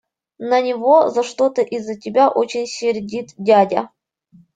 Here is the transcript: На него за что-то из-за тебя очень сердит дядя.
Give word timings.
На 0.39 0.63
него 0.63 1.09
за 1.11 1.21
что-то 1.21 1.61
из-за 1.61 1.93
тебя 1.95 2.27
очень 2.29 2.65
сердит 2.65 3.35
дядя. 3.37 3.91